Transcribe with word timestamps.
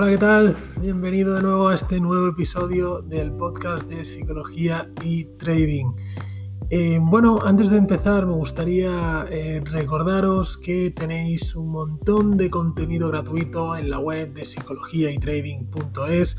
Hola, 0.00 0.10
¿qué 0.10 0.18
tal? 0.18 0.56
Bienvenido 0.80 1.34
de 1.34 1.42
nuevo 1.42 1.66
a 1.66 1.74
este 1.74 1.98
nuevo 1.98 2.28
episodio 2.28 3.02
del 3.02 3.32
podcast 3.32 3.84
de 3.90 4.04
psicología 4.04 4.88
y 5.02 5.24
trading. 5.24 5.86
Eh, 6.70 7.00
bueno, 7.02 7.40
antes 7.44 7.68
de 7.68 7.78
empezar 7.78 8.24
me 8.24 8.34
gustaría 8.34 9.26
eh, 9.28 9.60
recordaros 9.64 10.56
que 10.56 10.92
tenéis 10.92 11.56
un 11.56 11.72
montón 11.72 12.36
de 12.36 12.48
contenido 12.48 13.08
gratuito 13.08 13.76
en 13.76 13.90
la 13.90 13.98
web 13.98 14.32
de 14.34 14.44
psicologiaytrading.es. 14.44 16.36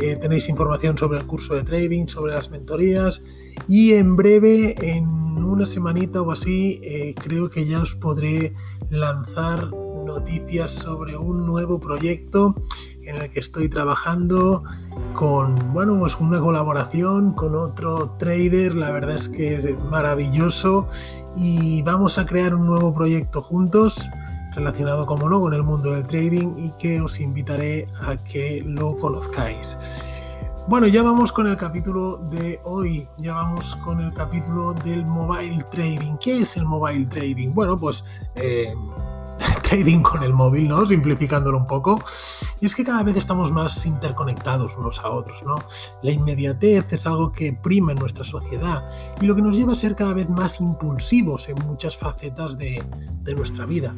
Eh, 0.00 0.16
tenéis 0.20 0.48
información 0.48 0.98
sobre 0.98 1.20
el 1.20 1.26
curso 1.26 1.54
de 1.54 1.62
trading, 1.62 2.08
sobre 2.08 2.34
las 2.34 2.50
mentorías 2.50 3.22
y 3.68 3.92
en 3.92 4.16
breve, 4.16 4.74
en 4.84 5.06
una 5.06 5.66
semanita 5.66 6.20
o 6.20 6.32
así, 6.32 7.14
creo 7.14 7.48
que 7.48 7.64
ya 7.64 7.80
os 7.80 7.94
podré 7.94 8.54
lanzar 8.90 9.70
noticias 10.08 10.70
sobre 10.70 11.16
un 11.16 11.46
nuevo 11.46 11.78
proyecto 11.78 12.56
en 13.02 13.16
el 13.16 13.30
que 13.30 13.40
estoy 13.40 13.68
trabajando 13.68 14.64
con, 15.14 15.54
bueno, 15.72 15.98
pues 15.98 16.16
una 16.18 16.40
colaboración 16.40 17.32
con 17.32 17.54
otro 17.54 18.16
trader, 18.18 18.74
la 18.74 18.90
verdad 18.90 19.16
es 19.16 19.28
que 19.28 19.54
es 19.54 19.78
maravilloso 19.84 20.88
y 21.36 21.82
vamos 21.82 22.18
a 22.18 22.26
crear 22.26 22.54
un 22.54 22.66
nuevo 22.66 22.92
proyecto 22.92 23.40
juntos 23.42 24.02
relacionado, 24.54 25.06
como 25.06 25.28
no, 25.28 25.40
con 25.40 25.54
el 25.54 25.62
mundo 25.62 25.92
del 25.92 26.06
trading 26.06 26.56
y 26.58 26.70
que 26.78 27.00
os 27.00 27.20
invitaré 27.20 27.86
a 28.00 28.16
que 28.16 28.62
lo 28.64 28.96
conozcáis. 28.98 29.76
Bueno, 30.68 30.86
ya 30.86 31.02
vamos 31.02 31.32
con 31.32 31.46
el 31.46 31.56
capítulo 31.56 32.18
de 32.30 32.60
hoy, 32.62 33.08
ya 33.16 33.32
vamos 33.32 33.74
con 33.76 34.00
el 34.00 34.12
capítulo 34.12 34.74
del 34.74 35.06
mobile 35.06 35.64
trading. 35.72 36.18
¿Qué 36.18 36.42
es 36.42 36.58
el 36.58 36.66
mobile 36.66 37.06
trading? 37.06 37.54
Bueno, 37.54 37.78
pues 37.78 38.04
eh, 38.34 38.74
trading 39.68 40.00
con 40.00 40.22
el 40.22 40.32
móvil, 40.32 40.66
¿no? 40.66 40.86
Simplificándolo 40.86 41.58
un 41.58 41.66
poco. 41.66 42.02
Y 42.60 42.66
es 42.66 42.74
que 42.74 42.84
cada 42.84 43.02
vez 43.02 43.16
estamos 43.16 43.52
más 43.52 43.84
interconectados 43.84 44.76
unos 44.76 44.98
a 45.00 45.10
otros, 45.10 45.42
¿no? 45.42 45.56
La 46.02 46.10
inmediatez 46.10 46.92
es 46.92 47.06
algo 47.06 47.32
que 47.32 47.52
prima 47.52 47.92
en 47.92 47.98
nuestra 47.98 48.24
sociedad 48.24 48.88
y 49.20 49.26
lo 49.26 49.34
que 49.34 49.42
nos 49.42 49.56
lleva 49.56 49.72
a 49.72 49.76
ser 49.76 49.94
cada 49.94 50.14
vez 50.14 50.28
más 50.30 50.60
impulsivos 50.60 51.48
en 51.48 51.56
muchas 51.66 51.96
facetas 51.96 52.56
de, 52.56 52.82
de 53.22 53.34
nuestra 53.34 53.66
vida 53.66 53.94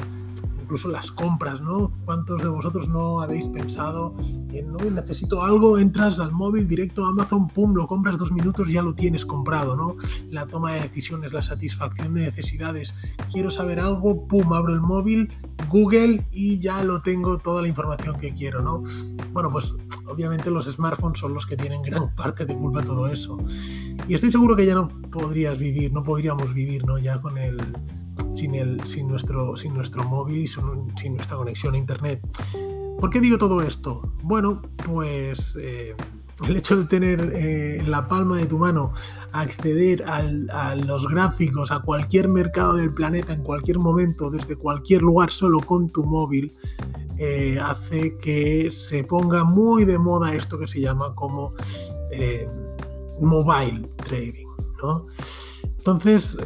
incluso 0.70 0.88
las 0.88 1.10
compras, 1.10 1.60
¿no? 1.60 1.90
¿Cuántos 2.04 2.40
de 2.40 2.48
vosotros 2.48 2.88
no 2.88 3.20
habéis 3.20 3.48
pensado 3.48 4.14
en, 4.52 4.72
no, 4.72 4.78
necesito 4.78 5.42
algo, 5.42 5.80
entras 5.80 6.20
al 6.20 6.30
móvil 6.30 6.68
directo 6.68 7.04
a 7.04 7.08
Amazon, 7.08 7.48
pum, 7.48 7.74
lo 7.74 7.88
compras 7.88 8.18
dos 8.18 8.30
minutos, 8.30 8.68
ya 8.68 8.80
lo 8.80 8.94
tienes 8.94 9.26
comprado, 9.26 9.74
¿no? 9.74 9.96
La 10.30 10.46
toma 10.46 10.74
de 10.74 10.82
decisiones, 10.82 11.32
la 11.32 11.42
satisfacción 11.42 12.14
de 12.14 12.20
necesidades. 12.20 12.94
Quiero 13.32 13.50
saber 13.50 13.80
algo, 13.80 14.28
pum, 14.28 14.52
abro 14.52 14.72
el 14.72 14.80
móvil, 14.80 15.32
Google 15.68 16.24
y 16.30 16.60
ya 16.60 16.84
lo 16.84 17.02
tengo 17.02 17.38
toda 17.38 17.62
la 17.62 17.68
información 17.68 18.16
que 18.16 18.32
quiero, 18.32 18.62
¿no? 18.62 18.84
Bueno, 19.32 19.50
pues 19.50 19.74
obviamente 20.06 20.52
los 20.52 20.66
smartphones 20.66 21.18
son 21.18 21.34
los 21.34 21.46
que 21.46 21.56
tienen 21.56 21.82
gran 21.82 22.14
parte 22.14 22.46
de 22.46 22.56
culpa 22.56 22.84
todo 22.84 23.08
eso. 23.08 23.38
Y 24.06 24.14
estoy 24.14 24.30
seguro 24.30 24.54
que 24.54 24.66
ya 24.66 24.76
no 24.76 24.86
podrías 24.86 25.58
vivir, 25.58 25.92
no 25.92 26.04
podríamos 26.04 26.54
vivir, 26.54 26.86
¿no? 26.86 26.96
Ya 26.96 27.20
con 27.20 27.38
el 27.38 27.56
sin, 28.40 29.08
nuestro, 29.08 30.04
móvil 30.08 30.38
y 30.38 30.48
sin, 30.48 31.14
nuestra 31.14 31.36
conexión 31.36 31.74
a 31.74 31.78
Internet. 31.78 32.20
¿Por 32.98 33.10
qué 33.10 33.20
digo 33.20 33.38
todo 33.38 33.60
esto? 33.60 34.00
Bueno, 34.22 34.62
pues 34.86 35.56
eh, 35.60 35.94
el 36.46 36.56
hecho 36.56 36.76
de 36.78 36.84
tener 36.84 37.32
eh, 37.34 37.82
la 37.86 38.08
palma 38.08 38.38
de 38.38 38.46
tu 38.46 38.58
mano 38.58 38.92
acceder 39.32 40.04
a 40.04 40.74
los 40.74 41.06
gráficos, 41.06 41.70
a 41.70 41.80
cualquier 41.80 42.28
mercado 42.28 42.74
del 42.74 42.92
planeta 42.94 43.32
en 43.32 43.42
cualquier 43.42 43.78
momento, 43.78 44.30
desde 44.30 44.56
cualquier 44.56 45.02
lugar, 45.02 45.30
solo 45.30 45.60
con 45.60 45.90
tu 45.90 46.04
móvil, 46.04 46.54
eh, 47.18 47.58
hace 47.62 48.16
que 48.16 48.72
se 48.72 49.04
ponga 49.04 49.44
muy 49.44 49.84
de 49.84 49.98
moda 49.98 50.34
esto 50.34 50.58
que 50.58 50.66
se 50.66 50.80
llama 50.80 51.14
como 51.14 51.52
mobile 53.20 53.86
trading. 53.98 54.46
¿no? 54.82 55.06
Entonces, 55.78 56.38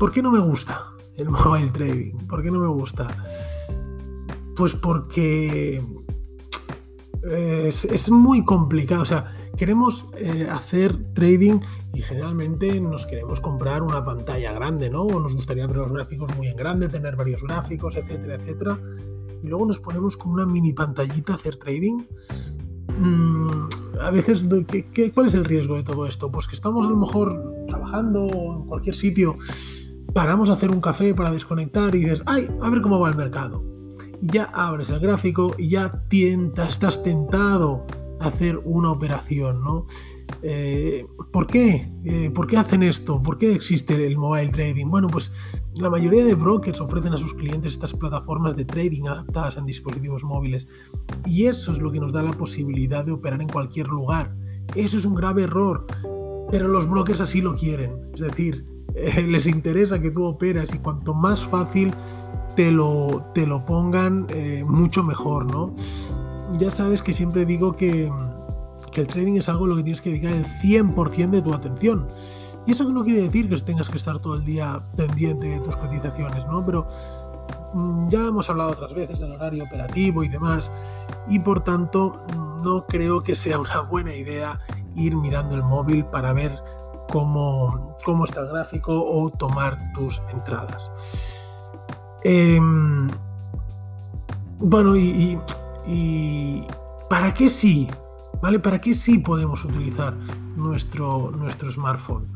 ¿Por 0.00 0.12
qué 0.12 0.22
no 0.22 0.32
me 0.32 0.40
gusta 0.40 0.94
el 1.14 1.28
mobile 1.28 1.68
trading? 1.68 2.14
¿Por 2.26 2.42
qué 2.42 2.50
no 2.50 2.58
me 2.58 2.68
gusta? 2.68 3.06
Pues 4.56 4.74
porque 4.74 5.84
es, 7.22 8.10
muy 8.10 8.42
complicado. 8.42 9.02
O 9.02 9.04
sea, 9.04 9.36
queremos 9.58 10.06
eh, 10.16 10.48
hacer 10.50 11.12
trading 11.12 11.60
y 11.92 12.00
generalmente 12.00 12.80
nos 12.80 13.04
queremos 13.04 13.40
comprar 13.40 13.82
una 13.82 14.02
pantalla 14.02 14.54
grande, 14.54 14.88
¿no? 14.88 15.02
O 15.02 15.20
nos 15.20 15.34
gustaría 15.34 15.66
ver 15.66 15.76
los 15.76 15.92
gráficos 15.92 16.34
muy 16.34 16.48
en 16.48 16.56
grande, 16.56 16.88
tener 16.88 17.14
varios 17.14 17.42
gráficos, 17.42 17.94
etcétera, 17.96 18.36
etcétera. 18.36 18.78
Y 19.42 19.48
luego 19.48 19.66
nos 19.66 19.80
ponemos 19.80 20.16
con 20.16 20.32
una 20.32 20.46
mini 20.46 20.72
pantallita 20.72 21.34
a 21.34 21.36
hacer 21.36 21.56
trading. 21.56 22.04
Mm, 22.98 23.68
a 24.00 24.10
veces, 24.10 24.46
cuál 25.12 25.26
es 25.26 25.34
el 25.34 25.44
riesgo 25.44 25.76
de 25.76 25.82
todo 25.82 26.06
esto? 26.06 26.32
Pues 26.32 26.46
que 26.46 26.54
estamos 26.56 26.86
a 26.86 26.90
lo 26.90 26.96
mejor 26.96 27.66
trabajando 27.66 28.26
en 28.28 28.66
cualquier 28.66 28.94
sitio 28.94 29.36
paramos 30.12 30.50
a 30.50 30.54
hacer 30.54 30.70
un 30.70 30.80
café 30.80 31.14
para 31.14 31.30
desconectar 31.30 31.94
y 31.94 32.00
dices, 32.00 32.22
ay, 32.26 32.48
a 32.62 32.70
ver 32.70 32.80
cómo 32.80 32.98
va 32.98 33.08
el 33.08 33.16
mercado. 33.16 33.62
Y 34.20 34.26
ya 34.32 34.44
abres 34.44 34.90
el 34.90 35.00
gráfico 35.00 35.54
y 35.58 35.68
ya 35.68 36.02
estás 36.10 37.02
tentado 37.02 37.86
a 38.20 38.26
hacer 38.26 38.60
una 38.64 38.90
operación, 38.90 39.62
¿no? 39.62 39.86
Eh, 40.42 41.06
¿Por 41.32 41.46
qué? 41.46 41.90
Eh, 42.04 42.30
¿Por 42.30 42.46
qué 42.46 42.56
hacen 42.56 42.82
esto? 42.82 43.20
¿Por 43.22 43.38
qué 43.38 43.52
existe 43.52 43.94
el 44.06 44.16
mobile 44.16 44.50
trading? 44.50 44.86
Bueno, 44.86 45.08
pues 45.08 45.32
la 45.76 45.90
mayoría 45.90 46.24
de 46.24 46.34
brokers 46.34 46.80
ofrecen 46.80 47.12
a 47.14 47.18
sus 47.18 47.34
clientes 47.34 47.72
estas 47.72 47.94
plataformas 47.94 48.56
de 48.56 48.64
trading 48.64 49.06
adaptadas 49.06 49.56
en 49.56 49.66
dispositivos 49.66 50.24
móviles 50.24 50.68
y 51.26 51.46
eso 51.46 51.72
es 51.72 51.78
lo 51.78 51.90
que 51.90 52.00
nos 52.00 52.12
da 52.12 52.22
la 52.22 52.32
posibilidad 52.32 53.04
de 53.04 53.12
operar 53.12 53.40
en 53.42 53.48
cualquier 53.48 53.88
lugar. 53.88 54.34
Eso 54.74 54.98
es 54.98 55.04
un 55.04 55.14
grave 55.14 55.42
error, 55.42 55.86
pero 56.50 56.68
los 56.68 56.88
brokers 56.88 57.20
así 57.20 57.40
lo 57.40 57.54
quieren. 57.54 57.96
Es 58.14 58.20
decir, 58.20 58.64
les 58.94 59.46
interesa 59.46 60.00
que 60.00 60.10
tú 60.10 60.24
operas 60.24 60.74
y 60.74 60.78
cuanto 60.78 61.14
más 61.14 61.40
fácil 61.46 61.92
te 62.56 62.70
lo, 62.70 63.24
te 63.34 63.46
lo 63.46 63.64
pongan, 63.64 64.26
eh, 64.30 64.64
mucho 64.66 65.02
mejor, 65.02 65.46
¿no? 65.46 65.72
Ya 66.58 66.70
sabes 66.70 67.02
que 67.02 67.14
siempre 67.14 67.46
digo 67.46 67.76
que, 67.76 68.10
el 68.94 69.06
trading 69.06 69.34
es 69.34 69.48
algo 69.48 69.64
a 69.64 69.68
lo 69.68 69.76
que 69.76 69.84
tienes 69.84 70.00
que 70.00 70.10
dedicar 70.10 70.32
el 70.32 70.44
100% 70.44 71.30
de 71.30 71.42
tu 71.42 71.54
atención. 71.54 72.08
Y 72.66 72.72
eso 72.72 72.90
no 72.90 73.04
quiere 73.04 73.22
decir 73.22 73.48
que 73.48 73.56
tengas 73.58 73.88
que 73.88 73.96
estar 73.96 74.18
todo 74.18 74.34
el 74.34 74.44
día 74.44 74.82
pendiente 74.96 75.46
de 75.46 75.60
tus 75.60 75.76
cotizaciones, 75.76 76.44
¿no? 76.48 76.66
Pero 76.66 76.86
mm, 77.72 78.08
ya 78.08 78.26
hemos 78.26 78.50
hablado 78.50 78.72
otras 78.72 78.92
veces 78.92 79.18
del 79.18 79.32
horario 79.32 79.64
operativo 79.64 80.22
y 80.24 80.28
demás, 80.28 80.70
y 81.28 81.38
por 81.38 81.64
tanto 81.64 82.26
no 82.62 82.84
creo 82.86 83.22
que 83.22 83.34
sea 83.34 83.58
una 83.58 83.80
buena 83.80 84.14
idea 84.14 84.60
ir 84.96 85.16
mirando 85.16 85.54
el 85.54 85.62
móvil 85.62 86.04
para 86.04 86.32
ver 86.32 86.60
cómo, 87.10 87.96
cómo 88.04 88.24
está 88.24 88.40
el 88.40 88.48
gráfico 88.48 89.04
o 89.04 89.30
tomar 89.30 89.92
tus 89.92 90.20
entradas. 90.32 90.90
Em, 92.22 93.08
bueno, 94.58 94.96
y, 94.96 95.38
¿para 97.08 97.32
qué 97.32 97.48
sí? 97.48 97.88
¿Vale? 98.42 98.58
¿Para 98.58 98.80
qué 98.80 98.94
sí 98.94 99.18
podemos 99.18 99.64
utilizar 99.64 100.16
nuestro, 100.56 101.30
nuestro 101.30 101.70
smartphone? 101.70 102.26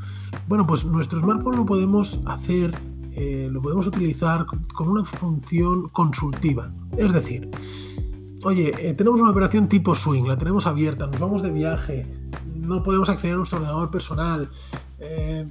Bueno, 0.49 0.67
pues 0.67 0.85
nuestro 0.85 1.21
smartphone 1.21 1.57
lo 1.57 1.67
podemos 1.67 2.21
hacer, 2.27 2.79
eh, 3.13 3.49
lo 3.51 3.63
podemos 3.63 3.87
utilizar 3.87 4.45
con 4.75 4.89
una 4.89 5.05
función 5.05 5.89
consultiva. 5.89 6.71
Es 6.99 7.13
decir, 7.13 7.51
oye, 8.43 8.73
eh, 8.79 8.95
tenemos 8.95 9.21
una 9.21 9.31
operación 9.31 9.69
tipo 9.69 9.95
swing, 9.95 10.25
la 10.25 10.37
tenemos 10.37 10.67
abierta, 10.67 11.07
nos 11.07 11.19
vamos 11.19 11.43
de 11.43 11.51
viaje, 11.51 12.07
no 12.65 12.83
podemos 12.83 13.09
acceder 13.09 13.35
a 13.35 13.37
nuestro 13.39 13.59
ordenador 13.59 13.91
personal. 13.91 14.51
Eh, 14.99 15.47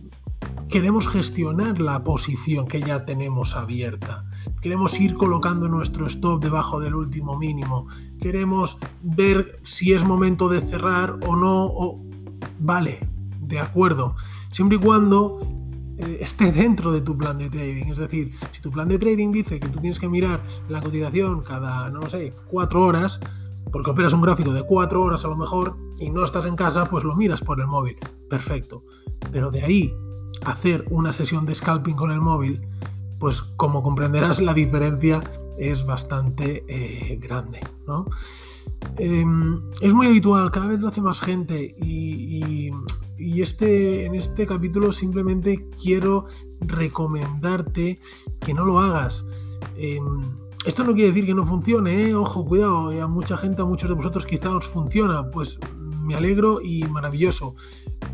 queremos 0.69 1.07
gestionar 1.07 1.79
la 1.79 2.03
posición 2.03 2.67
que 2.67 2.81
ya 2.81 3.05
tenemos 3.05 3.55
abierta. 3.55 4.25
Queremos 4.61 4.99
ir 4.99 5.15
colocando 5.15 5.67
nuestro 5.67 6.07
stop 6.07 6.43
debajo 6.43 6.79
del 6.79 6.95
último 6.95 7.37
mínimo. 7.37 7.87
Queremos 8.19 8.77
ver 9.01 9.59
si 9.63 9.93
es 9.93 10.03
momento 10.03 10.49
de 10.49 10.61
cerrar 10.61 11.19
o 11.27 11.35
no. 11.35 12.01
Vale, 12.59 12.99
de 13.39 13.59
acuerdo. 13.59 14.15
Siempre 14.51 14.77
y 14.77 14.79
cuando 14.79 15.39
eh, 15.97 16.17
esté 16.21 16.51
dentro 16.51 16.91
de 16.91 17.01
tu 17.01 17.15
plan 17.17 17.37
de 17.37 17.49
trading. 17.49 17.91
Es 17.91 17.97
decir, 17.97 18.33
si 18.51 18.61
tu 18.61 18.71
plan 18.71 18.87
de 18.87 18.97
trading 18.97 19.31
dice 19.31 19.59
que 19.59 19.69
tú 19.69 19.79
tienes 19.79 19.99
que 19.99 20.09
mirar 20.09 20.41
la 20.67 20.81
cotización 20.81 21.41
cada, 21.41 21.89
no 21.89 22.09
sé, 22.09 22.33
cuatro 22.47 22.83
horas, 22.83 23.19
porque 23.73 23.89
operas 23.89 24.13
un 24.13 24.21
gráfico 24.21 24.53
de 24.53 24.61
cuatro 24.61 25.01
horas 25.01 25.25
a 25.25 25.27
lo 25.27 25.35
mejor 25.35 25.75
y 25.97 26.11
no 26.11 26.23
estás 26.23 26.45
en 26.45 26.55
casa, 26.55 26.85
pues 26.85 27.03
lo 27.03 27.15
miras 27.15 27.41
por 27.41 27.59
el 27.59 27.65
móvil. 27.65 27.97
Perfecto. 28.29 28.85
Pero 29.31 29.49
de 29.49 29.63
ahí 29.63 29.93
hacer 30.45 30.85
una 30.91 31.11
sesión 31.11 31.47
de 31.47 31.55
scalping 31.55 31.95
con 31.95 32.11
el 32.11 32.21
móvil, 32.21 32.61
pues 33.19 33.41
como 33.41 33.81
comprenderás 33.81 34.39
la 34.39 34.53
diferencia 34.53 35.23
es 35.57 35.87
bastante 35.87 36.63
eh, 36.67 37.17
grande. 37.19 37.61
¿no? 37.87 38.05
Em, 38.97 39.59
es 39.81 39.91
muy 39.91 40.05
habitual, 40.05 40.51
cada 40.51 40.67
vez 40.67 40.79
lo 40.79 40.89
hace 40.89 41.01
más 41.01 41.21
gente 41.21 41.75
y, 41.81 42.71
este, 43.17 44.05
en 44.05 44.13
este 44.13 44.45
capítulo 44.45 44.91
simplemente 44.91 45.67
quiero 45.81 46.25
recomendarte 46.61 47.99
que 48.39 48.53
no 48.53 48.65
lo 48.65 48.79
hagas. 48.79 49.25
Em, 49.77 50.21
esto 50.65 50.83
no 50.83 50.93
quiere 50.93 51.09
decir 51.09 51.25
que 51.25 51.33
no 51.33 51.45
funcione, 51.45 52.07
¿eh? 52.07 52.15
ojo, 52.15 52.45
cuidado, 52.45 52.89
a 52.89 53.07
mucha 53.07 53.37
gente, 53.37 53.61
a 53.61 53.65
muchos 53.65 53.89
de 53.89 53.95
vosotros 53.95 54.25
quizá 54.25 54.55
os 54.55 54.67
funciona, 54.67 55.29
pues 55.29 55.59
me 56.01 56.15
alegro 56.15 56.61
y 56.61 56.83
maravilloso. 56.85 57.55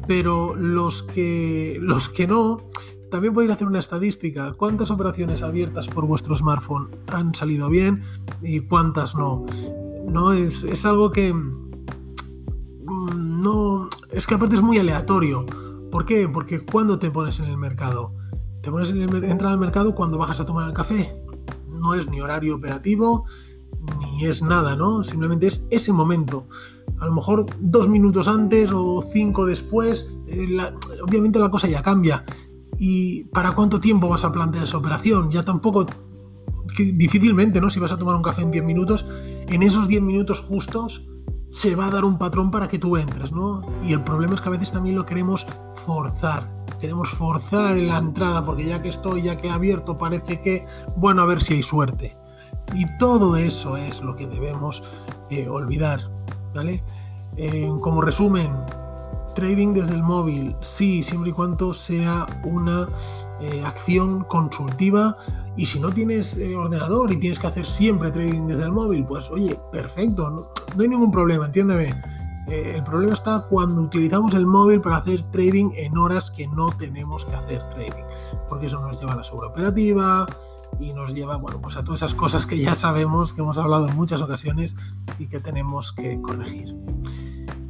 Pero 0.08 0.56
los 0.56 1.04
que, 1.04 1.78
los 1.82 2.10
que 2.10 2.28
no, 2.28 2.70
también 3.10 3.34
podéis 3.34 3.52
hacer 3.52 3.68
una 3.68 3.80
estadística. 3.80 4.54
¿Cuántas 4.54 4.92
operaciones 4.92 5.42
abiertas 5.42 5.88
por 5.88 6.06
vuestro 6.06 6.36
smartphone 6.36 6.90
han 7.12 7.34
salido 7.34 7.70
bien 7.70 8.02
y 8.42 8.60
cuántas 8.62 9.16
no? 9.16 9.46
No 10.08 10.34
es, 10.34 10.64
es 10.64 10.86
algo 10.86 11.12
que 11.12 11.34
mm, 11.34 11.70
no 13.42 13.90
es 14.12 14.28
que 14.28 14.36
aparte 14.36 14.56
es 14.56 14.62
muy 14.62 14.78
aleatorio. 14.78 15.46
¿Por 15.92 16.06
qué? 16.06 16.28
Porque 16.28 16.60
cuando 16.60 17.00
te 17.00 17.10
pones 17.12 17.40
en 17.40 17.46
el 17.46 17.58
mercado, 17.58 18.14
te 18.62 18.70
pones 18.72 18.90
en 18.90 19.02
el, 19.02 19.46
al 19.46 19.60
mercado 19.60 19.96
cuando 19.96 20.18
bajas 20.18 20.40
a 20.40 20.46
tomar 20.46 20.68
el 20.68 20.74
café. 20.74 21.16
No 21.80 21.94
es 21.94 22.10
ni 22.10 22.22
horario 22.22 22.56
operativo 22.56 23.26
ni 24.00 24.26
es 24.26 24.42
nada, 24.42 24.76
¿no? 24.76 25.04
Simplemente 25.04 25.48
es 25.48 25.66
ese 25.70 25.94
momento. 25.94 26.48
A 27.00 27.06
lo 27.06 27.14
mejor 27.14 27.46
dos 27.60 27.88
minutos 27.88 28.28
antes 28.28 28.72
o 28.74 29.04
cinco 29.14 29.46
después, 29.46 30.10
eh, 30.28 30.48
obviamente 31.02 31.40
la 31.40 31.50
cosa 31.50 31.68
ya 31.68 31.82
cambia 31.82 32.26
¿Y 32.80 33.26
para 33.26 33.52
cuánto 33.52 33.82
tiempo 33.82 34.08
vas 34.08 34.24
a 34.24 34.32
plantear 34.32 34.64
esa 34.64 34.78
operación? 34.78 35.30
Ya 35.30 35.44
tampoco, 35.44 35.86
difícilmente, 36.78 37.60
¿no? 37.60 37.70
Si 37.70 37.80
vas 37.80 37.92
a 37.92 37.98
tomar 37.98 38.16
un 38.16 38.24
café 38.24 38.42
en 38.42 38.52
10 38.52 38.64
minutos, 38.64 39.06
en 39.48 39.62
esos 39.64 39.90
10 39.90 40.02
minutos 40.02 40.40
justos 40.40 41.06
se 41.52 41.76
va 41.76 41.88
a 41.88 41.90
dar 41.90 42.06
un 42.06 42.18
patrón 42.18 42.52
para 42.52 42.70
que 42.70 42.80
tú 42.80 42.96
entres, 42.96 43.34
¿no? 43.34 43.62
Y 43.84 43.92
el 43.92 44.04
problema 44.04 44.36
es 44.36 44.42
que 44.42 44.48
a 44.48 44.52
veces 44.52 44.72
también 44.72 44.96
lo 44.96 45.06
queremos 45.06 45.46
forzar. 45.86 46.59
Queremos 46.80 47.10
forzar 47.10 47.78
la 47.78 47.98
entrada 47.98 48.46
porque 48.46 48.66
ya 48.66 48.82
que 48.82 48.90
estoy, 48.90 49.24
ya 49.24 49.38
que 49.38 49.48
he 49.48 49.52
abierto, 49.52 49.98
parece 49.98 50.42
que, 50.42 50.66
bueno, 50.96 51.22
a 51.22 51.26
ver 51.26 51.42
si 51.42 51.56
hay 51.56 51.64
suerte. 51.64 52.18
Y 52.74 52.86
todo 52.98 53.36
eso 53.36 53.78
es 53.78 54.02
lo 54.02 54.16
que 54.16 54.28
debemos 54.28 54.84
eh, 55.30 55.48
olvidar, 55.48 56.00
¿vale? 56.54 56.84
Como 57.82 58.02
resumen, 58.02 58.52
Trading 59.40 59.74
desde 59.74 59.94
el 59.94 60.04
móvil, 60.04 60.56
sí, 60.60 61.04
siempre 61.04 61.30
y 61.30 61.34
cuando 61.34 61.74
sea 61.74 62.26
una 62.44 62.90
eh, 63.40 63.64
acción 63.64 64.24
consultiva. 64.26 65.16
Y 65.56 65.66
si 65.66 65.80
no 65.80 65.92
tienes 65.92 66.36
eh, 66.38 66.56
ordenador 66.56 67.12
y 67.12 67.18
tienes 67.18 67.40
que 67.40 67.48
hacer 67.48 67.66
siempre 67.66 68.12
trading 68.12 68.48
desde 68.48 68.64
el 68.64 68.72
móvil, 68.72 69.06
pues 69.06 69.30
oye, 69.30 69.58
perfecto, 69.72 70.30
no, 70.30 70.50
hay 70.78 70.88
ningún 70.88 71.12
problema, 71.12 71.46
entiéndeme. 71.46 72.02
Eh, 72.50 72.74
el 72.76 72.84
problema 72.84 73.14
está 73.14 73.46
cuando 73.48 73.82
utilizamos 73.82 74.34
el 74.34 74.48
móvil 74.48 74.82
para 74.82 74.98
hacer 74.98 75.24
trading 75.32 75.72
en 75.76 75.98
horas 75.98 76.32
que 76.32 76.48
no 76.48 76.72
tenemos 76.72 77.24
que 77.26 77.36
hacer 77.36 77.62
trading, 77.70 78.04
porque 78.48 78.66
eso 78.66 78.80
nos 78.80 79.00
lleva 79.00 79.14
a 79.14 79.18
la 79.18 79.24
sobreoperativa 79.24 80.26
y 80.80 80.94
nos 80.94 81.14
lleva, 81.14 81.38
bueno, 81.38 81.62
pues 81.62 81.76
a 81.76 81.84
todas 81.84 82.02
esas 82.02 82.16
cosas 82.16 82.46
que 82.48 82.58
ya 82.58 82.74
sabemos, 82.74 83.34
que 83.34 83.42
hemos 83.42 83.58
hablado 83.60 83.88
en 83.88 83.96
muchas 83.96 84.22
ocasiones 84.22 84.76
y 85.20 85.28
que 85.28 85.40
tenemos 85.40 85.92
que 85.92 86.20
corregir. 86.22 86.76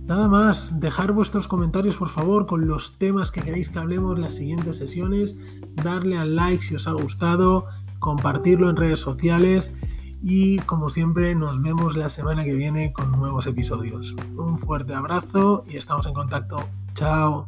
Nada 0.05 0.27
más, 0.27 0.79
dejar 0.79 1.11
vuestros 1.11 1.47
comentarios 1.47 1.97
por 1.97 2.09
favor 2.09 2.45
con 2.45 2.65
los 2.65 2.97
temas 2.97 3.31
que 3.31 3.41
queréis 3.41 3.69
que 3.69 3.79
hablemos 3.79 4.15
en 4.15 4.23
las 4.23 4.33
siguientes 4.33 4.77
sesiones, 4.77 5.37
darle 5.83 6.17
al 6.17 6.35
like 6.35 6.63
si 6.63 6.75
os 6.75 6.87
ha 6.87 6.93
gustado, 6.93 7.67
compartirlo 7.99 8.69
en 8.69 8.77
redes 8.77 9.01
sociales 9.01 9.73
y 10.21 10.57
como 10.59 10.89
siempre 10.89 11.33
nos 11.35 11.61
vemos 11.61 11.95
la 11.95 12.09
semana 12.09 12.43
que 12.43 12.53
viene 12.53 12.91
con 12.93 13.11
nuevos 13.11 13.47
episodios. 13.47 14.15
Un 14.37 14.57
fuerte 14.57 14.93
abrazo 14.93 15.63
y 15.67 15.77
estamos 15.77 16.05
en 16.05 16.13
contacto. 16.13 16.63
Chao. 16.93 17.45